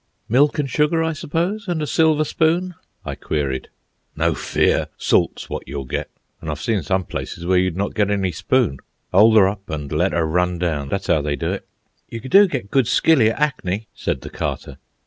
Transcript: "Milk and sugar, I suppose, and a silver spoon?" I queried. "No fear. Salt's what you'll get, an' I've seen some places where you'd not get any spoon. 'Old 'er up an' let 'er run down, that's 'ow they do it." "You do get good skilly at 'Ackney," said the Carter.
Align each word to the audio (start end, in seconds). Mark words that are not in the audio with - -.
"Milk 0.27 0.57
and 0.57 0.67
sugar, 0.67 1.03
I 1.03 1.13
suppose, 1.13 1.67
and 1.67 1.79
a 1.79 1.85
silver 1.85 2.23
spoon?" 2.23 2.73
I 3.05 3.13
queried. 3.13 3.67
"No 4.15 4.33
fear. 4.33 4.87
Salt's 4.97 5.47
what 5.47 5.67
you'll 5.67 5.85
get, 5.85 6.09
an' 6.41 6.49
I've 6.49 6.59
seen 6.59 6.81
some 6.81 7.03
places 7.03 7.45
where 7.45 7.59
you'd 7.59 7.77
not 7.77 7.93
get 7.93 8.09
any 8.09 8.31
spoon. 8.31 8.79
'Old 9.13 9.37
'er 9.37 9.47
up 9.47 9.69
an' 9.69 9.89
let 9.89 10.15
'er 10.15 10.25
run 10.25 10.57
down, 10.57 10.89
that's 10.89 11.07
'ow 11.07 11.21
they 11.21 11.35
do 11.35 11.51
it." 11.51 11.67
"You 12.09 12.19
do 12.19 12.47
get 12.47 12.71
good 12.71 12.87
skilly 12.87 13.29
at 13.29 13.37
'Ackney," 13.39 13.89
said 13.93 14.21
the 14.21 14.31
Carter. 14.31 14.79